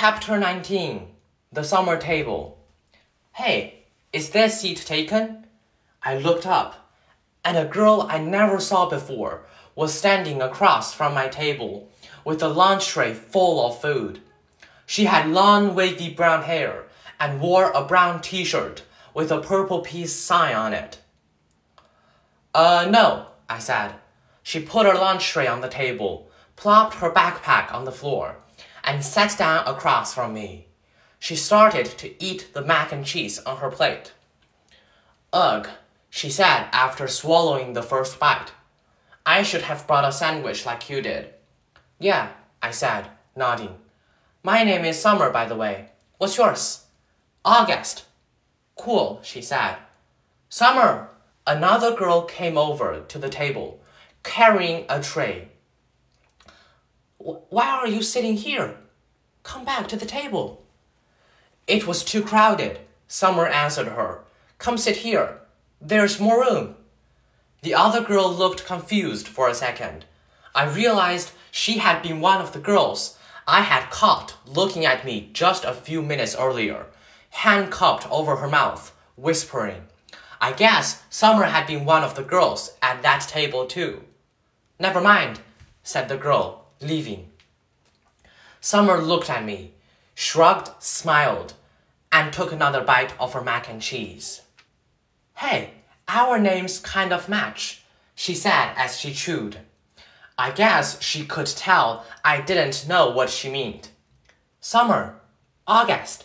Chapter 0.00 0.38
19 0.38 1.08
The 1.50 1.64
Summer 1.64 1.98
Table. 1.98 2.56
Hey, 3.32 3.82
is 4.12 4.30
that 4.30 4.52
seat 4.52 4.76
taken? 4.86 5.44
I 6.04 6.18
looked 6.18 6.46
up, 6.46 6.92
and 7.44 7.56
a 7.56 7.64
girl 7.64 8.06
I 8.08 8.18
never 8.18 8.60
saw 8.60 8.88
before 8.88 9.42
was 9.74 9.92
standing 9.92 10.40
across 10.40 10.94
from 10.94 11.14
my 11.14 11.26
table 11.26 11.88
with 12.24 12.40
a 12.44 12.48
lunch 12.48 12.86
tray 12.86 13.12
full 13.12 13.66
of 13.66 13.80
food. 13.80 14.20
She 14.86 15.06
had 15.06 15.30
long, 15.30 15.74
wavy 15.74 16.10
brown 16.10 16.44
hair 16.44 16.84
and 17.18 17.40
wore 17.40 17.72
a 17.72 17.82
brown 17.82 18.20
t 18.20 18.44
shirt 18.44 18.84
with 19.14 19.32
a 19.32 19.40
purple 19.40 19.80
peace 19.80 20.14
sign 20.14 20.54
on 20.54 20.74
it. 20.74 21.00
Uh, 22.54 22.86
no, 22.88 23.26
I 23.50 23.58
said. 23.58 23.94
She 24.44 24.60
put 24.60 24.86
her 24.86 24.94
lunch 24.94 25.28
tray 25.28 25.48
on 25.48 25.60
the 25.60 25.68
table, 25.68 26.30
plopped 26.54 26.94
her 26.98 27.10
backpack 27.10 27.74
on 27.74 27.84
the 27.84 27.90
floor, 27.90 28.36
and 28.88 29.04
sat 29.04 29.36
down 29.36 29.68
across 29.68 30.14
from 30.14 30.32
me. 30.32 30.66
She 31.18 31.36
started 31.36 31.84
to 31.98 32.24
eat 32.24 32.54
the 32.54 32.62
mac 32.62 32.90
and 32.90 33.04
cheese 33.04 33.38
on 33.40 33.58
her 33.58 33.70
plate. 33.70 34.14
Ugh, 35.30 35.68
she 36.08 36.30
said 36.30 36.68
after 36.72 37.06
swallowing 37.06 37.74
the 37.74 37.82
first 37.82 38.18
bite. 38.18 38.50
I 39.26 39.42
should 39.42 39.60
have 39.60 39.86
brought 39.86 40.08
a 40.08 40.10
sandwich 40.10 40.64
like 40.64 40.88
you 40.88 41.02
did. 41.02 41.34
Yeah, 42.00 42.30
I 42.62 42.70
said, 42.70 43.08
nodding. 43.36 43.74
My 44.42 44.64
name 44.64 44.86
is 44.86 44.98
Summer, 44.98 45.28
by 45.28 45.44
the 45.44 45.56
way. 45.56 45.90
What's 46.16 46.38
yours? 46.38 46.86
August. 47.44 48.06
Cool, 48.74 49.20
she 49.22 49.42
said. 49.42 49.76
Summer! 50.48 51.10
Another 51.46 51.94
girl 51.94 52.22
came 52.22 52.56
over 52.56 53.04
to 53.08 53.18
the 53.18 53.28
table, 53.28 53.82
carrying 54.22 54.86
a 54.88 55.02
tray. 55.02 55.48
Why 57.50 57.68
are 57.68 57.86
you 57.86 58.02
sitting 58.02 58.36
here? 58.36 58.76
Come 59.42 59.66
back 59.66 59.86
to 59.88 59.96
the 59.96 60.06
table. 60.06 60.64
It 61.66 61.86
was 61.86 62.02
too 62.02 62.22
crowded, 62.22 62.80
Summer 63.06 63.46
answered 63.46 63.88
her. 63.88 64.24
Come 64.56 64.78
sit 64.78 64.96
here. 64.98 65.40
There's 65.78 66.18
more 66.18 66.40
room. 66.40 66.76
The 67.60 67.74
other 67.74 68.00
girl 68.02 68.32
looked 68.32 68.64
confused 68.64 69.28
for 69.28 69.46
a 69.46 69.54
second. 69.54 70.06
I 70.54 70.64
realized 70.64 71.32
she 71.50 71.78
had 71.78 72.02
been 72.02 72.22
one 72.22 72.40
of 72.40 72.52
the 72.52 72.60
girls 72.60 73.18
I 73.46 73.60
had 73.60 73.90
caught 73.90 74.34
looking 74.46 74.86
at 74.86 75.04
me 75.04 75.28
just 75.34 75.64
a 75.64 75.74
few 75.74 76.00
minutes 76.00 76.34
earlier, 76.34 76.86
hand 77.30 77.70
cupped 77.70 78.10
over 78.10 78.36
her 78.36 78.48
mouth, 78.48 78.94
whispering. 79.16 79.82
I 80.40 80.52
guess 80.52 81.02
Summer 81.10 81.44
had 81.44 81.66
been 81.66 81.84
one 81.84 82.04
of 82.04 82.14
the 82.14 82.22
girls 82.22 82.76
at 82.80 83.02
that 83.02 83.20
table 83.28 83.66
too. 83.66 84.04
Never 84.78 85.00
mind, 85.00 85.40
said 85.82 86.08
the 86.08 86.16
girl, 86.16 86.57
leaving. 86.80 87.30
Summer 88.60 88.98
looked 88.98 89.30
at 89.30 89.44
me, 89.44 89.72
shrugged, 90.14 90.70
smiled, 90.78 91.54
and 92.10 92.32
took 92.32 92.52
another 92.52 92.82
bite 92.82 93.18
of 93.20 93.32
her 93.32 93.42
mac 93.42 93.68
and 93.68 93.80
cheese. 93.80 94.42
Hey, 95.34 95.70
our 96.08 96.38
names 96.38 96.80
kind 96.80 97.12
of 97.12 97.28
match, 97.28 97.82
she 98.14 98.34
said 98.34 98.72
as 98.76 98.98
she 98.98 99.12
chewed. 99.12 99.58
I 100.36 100.50
guess 100.50 101.02
she 101.02 101.24
could 101.24 101.46
tell 101.46 102.04
I 102.24 102.40
didn't 102.40 102.88
know 102.88 103.10
what 103.10 103.30
she 103.30 103.50
meant. 103.50 103.90
Summer, 104.60 105.20
August, 105.66 106.24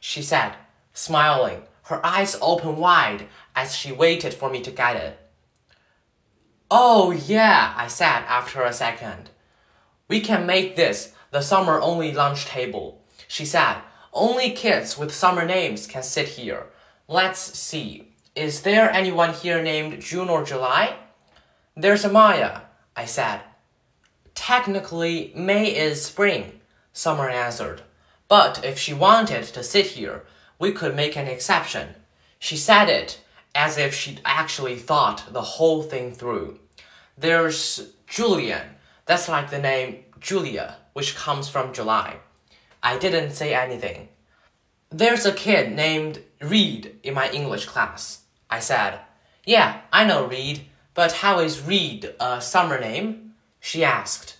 she 0.00 0.22
said, 0.22 0.54
smiling, 0.92 1.62
her 1.84 2.04
eyes 2.04 2.36
open 2.40 2.76
wide 2.76 3.26
as 3.54 3.74
she 3.74 3.92
waited 3.92 4.34
for 4.34 4.50
me 4.50 4.60
to 4.62 4.70
get 4.70 4.96
it. 4.96 5.18
Oh, 6.70 7.10
yeah, 7.10 7.74
I 7.76 7.88
said 7.88 8.24
after 8.28 8.62
a 8.62 8.72
second. 8.72 9.30
We 10.12 10.20
can 10.20 10.44
make 10.44 10.76
this 10.76 11.14
the 11.30 11.40
summer 11.40 11.80
only 11.80 12.12
lunch 12.12 12.44
table, 12.44 13.00
she 13.28 13.46
said. 13.46 13.76
Only 14.12 14.50
kids 14.50 14.98
with 14.98 15.14
summer 15.14 15.46
names 15.46 15.86
can 15.86 16.02
sit 16.02 16.28
here. 16.28 16.66
Let's 17.08 17.40
see. 17.40 18.12
Is 18.36 18.60
there 18.60 18.90
anyone 18.92 19.32
here 19.32 19.62
named 19.62 20.02
June 20.02 20.28
or 20.28 20.44
July? 20.44 20.96
There's 21.74 22.04
a 22.04 22.12
Maya, 22.12 22.60
I 22.94 23.06
said. 23.06 23.40
Technically, 24.34 25.32
May 25.34 25.74
is 25.74 26.04
spring, 26.04 26.60
Summer 26.92 27.30
answered. 27.30 27.80
But 28.28 28.62
if 28.62 28.78
she 28.78 28.92
wanted 28.92 29.44
to 29.44 29.62
sit 29.62 29.86
here, 29.96 30.24
we 30.58 30.72
could 30.72 30.94
make 30.94 31.16
an 31.16 31.26
exception. 31.26 31.94
She 32.38 32.58
said 32.58 32.90
it 32.90 33.18
as 33.54 33.78
if 33.78 33.94
she'd 33.94 34.20
actually 34.26 34.76
thought 34.76 35.32
the 35.32 35.48
whole 35.56 35.82
thing 35.82 36.12
through. 36.12 36.58
There's 37.16 37.94
Julian. 38.06 38.76
That's 39.06 39.28
like 39.28 39.50
the 39.50 39.58
name 39.58 40.04
Julia, 40.20 40.76
which 40.92 41.16
comes 41.16 41.48
from 41.48 41.72
July. 41.72 42.16
I 42.82 42.98
didn't 42.98 43.32
say 43.32 43.54
anything. 43.54 44.08
There's 44.90 45.26
a 45.26 45.32
kid 45.32 45.72
named 45.72 46.20
Reed 46.40 46.98
in 47.02 47.14
my 47.14 47.30
English 47.30 47.66
class. 47.66 48.22
I 48.50 48.60
said, 48.60 49.00
Yeah, 49.44 49.80
I 49.92 50.04
know 50.04 50.26
Reed, 50.26 50.66
but 50.94 51.12
how 51.12 51.38
is 51.38 51.62
Reed 51.62 52.14
a 52.20 52.40
summer 52.40 52.78
name? 52.78 53.34
She 53.60 53.84
asked. 53.84 54.36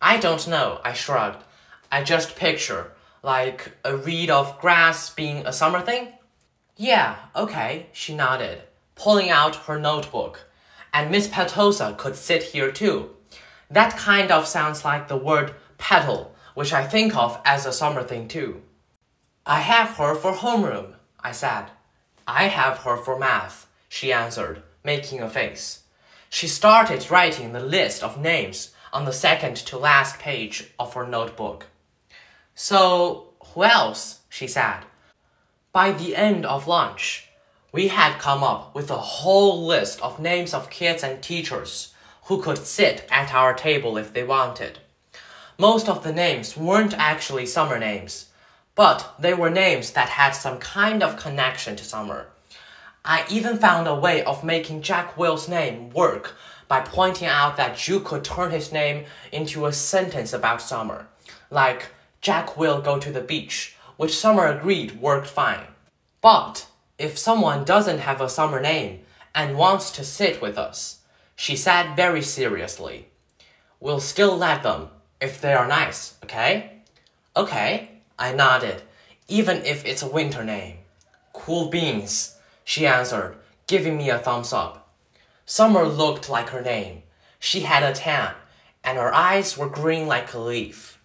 I 0.00 0.16
don't 0.16 0.48
know, 0.48 0.80
I 0.82 0.94
shrugged. 0.94 1.44
I 1.92 2.02
just 2.02 2.36
picture, 2.36 2.92
like 3.22 3.76
a 3.84 3.96
reed 3.96 4.30
of 4.30 4.58
grass 4.60 5.10
being 5.10 5.46
a 5.46 5.52
summer 5.52 5.80
thing. 5.80 6.08
Yeah, 6.76 7.16
okay, 7.36 7.86
she 7.92 8.14
nodded, 8.14 8.62
pulling 8.94 9.28
out 9.28 9.56
her 9.66 9.78
notebook. 9.78 10.46
And 10.92 11.10
Miss 11.10 11.28
Petosa 11.28 11.96
could 11.98 12.16
sit 12.16 12.42
here 12.42 12.72
too. 12.72 13.10
That 13.70 13.96
kind 13.96 14.32
of 14.32 14.48
sounds 14.48 14.84
like 14.84 15.06
the 15.06 15.16
word 15.16 15.54
petal, 15.78 16.34
which 16.54 16.72
I 16.72 16.86
think 16.86 17.14
of 17.16 17.40
as 17.44 17.66
a 17.66 17.72
summer 17.72 18.02
thing 18.02 18.26
too. 18.26 18.62
I 19.46 19.60
have 19.60 19.90
her 19.96 20.14
for 20.14 20.32
homeroom, 20.32 20.94
I 21.20 21.32
said. 21.32 21.66
I 22.26 22.44
have 22.48 22.78
her 22.78 22.96
for 22.96 23.18
math, 23.18 23.68
she 23.88 24.12
answered, 24.12 24.62
making 24.84 25.20
a 25.20 25.30
face. 25.30 25.82
She 26.28 26.48
started 26.48 27.10
writing 27.10 27.52
the 27.52 27.60
list 27.60 28.02
of 28.02 28.20
names 28.20 28.74
on 28.92 29.04
the 29.04 29.12
second 29.12 29.56
to 29.56 29.78
last 29.78 30.18
page 30.18 30.70
of 30.78 30.94
her 30.94 31.06
notebook. 31.06 31.66
So, 32.54 33.34
who 33.54 33.64
else? 33.64 34.20
she 34.28 34.46
said. 34.46 34.80
By 35.72 35.92
the 35.92 36.16
end 36.16 36.44
of 36.44 36.66
lunch, 36.66 37.28
we 37.72 37.88
had 37.88 38.18
come 38.18 38.42
up 38.42 38.74
with 38.74 38.90
a 38.90 38.98
whole 38.98 39.64
list 39.64 40.00
of 40.02 40.18
names 40.18 40.52
of 40.52 40.70
kids 40.70 41.04
and 41.04 41.22
teachers 41.22 41.94
who 42.24 42.42
could 42.42 42.58
sit 42.58 43.06
at 43.10 43.34
our 43.34 43.54
table 43.54 43.96
if 43.96 44.12
they 44.12 44.22
wanted. 44.22 44.78
Most 45.58 45.88
of 45.88 46.02
the 46.02 46.12
names 46.12 46.56
weren't 46.56 46.94
actually 46.94 47.46
summer 47.46 47.78
names, 47.78 48.30
but 48.74 49.14
they 49.18 49.34
were 49.34 49.50
names 49.50 49.90
that 49.92 50.08
had 50.08 50.30
some 50.30 50.58
kind 50.58 51.02
of 51.02 51.16
connection 51.16 51.76
to 51.76 51.84
summer. 51.84 52.28
I 53.04 53.24
even 53.30 53.56
found 53.56 53.88
a 53.88 53.94
way 53.94 54.22
of 54.24 54.44
making 54.44 54.82
Jack 54.82 55.16
Will's 55.16 55.48
name 55.48 55.90
work 55.90 56.36
by 56.68 56.80
pointing 56.80 57.28
out 57.28 57.56
that 57.56 57.88
you 57.88 58.00
could 58.00 58.24
turn 58.24 58.50
his 58.50 58.72
name 58.72 59.06
into 59.32 59.66
a 59.66 59.72
sentence 59.72 60.32
about 60.32 60.62
summer, 60.62 61.08
like 61.50 61.88
Jack 62.20 62.56
will 62.56 62.80
go 62.80 62.98
to 62.98 63.10
the 63.10 63.20
beach 63.20 63.74
which 64.00 64.16
Summer 64.16 64.46
agreed 64.46 64.98
worked 64.98 65.26
fine. 65.26 65.66
But 66.22 66.66
if 66.96 67.18
someone 67.18 67.64
doesn't 67.64 67.98
have 67.98 68.22
a 68.22 68.30
summer 68.30 68.58
name 68.58 69.00
and 69.34 69.58
wants 69.58 69.90
to 69.90 70.04
sit 70.04 70.40
with 70.40 70.56
us, 70.56 70.99
she 71.40 71.56
said 71.56 71.96
very 71.96 72.20
seriously, 72.20 73.08
we'll 73.80 73.98
still 73.98 74.36
let 74.36 74.62
them 74.62 74.90
if 75.22 75.40
they 75.40 75.54
are 75.54 75.66
nice, 75.66 76.18
okay? 76.22 76.82
Okay, 77.34 77.88
I 78.18 78.34
nodded, 78.34 78.82
even 79.26 79.64
if 79.64 79.86
it's 79.86 80.02
a 80.02 80.10
winter 80.10 80.44
name. 80.44 80.76
Cool 81.32 81.70
beans, 81.70 82.36
she 82.62 82.86
answered, 82.86 83.38
giving 83.66 83.96
me 83.96 84.10
a 84.10 84.18
thumbs 84.18 84.52
up. 84.52 84.92
Summer 85.46 85.86
looked 85.86 86.28
like 86.28 86.50
her 86.50 86.60
name. 86.60 87.04
She 87.38 87.60
had 87.60 87.84
a 87.84 87.94
tan, 87.94 88.34
and 88.84 88.98
her 88.98 89.14
eyes 89.14 89.56
were 89.56 89.70
green 89.70 90.06
like 90.06 90.34
a 90.34 90.38
leaf. 90.38 90.99